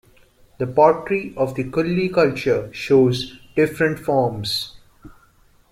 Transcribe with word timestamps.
The 0.57 0.65
pottery 0.65 1.31
of 1.37 1.53
the 1.53 1.63
Kulli 1.63 2.09
culture 2.11 2.73
shows 2.73 3.37
different 3.55 3.99
forms. 3.99 4.75